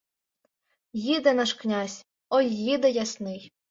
[0.93, 3.51] Їде наш князь, ой їде ясний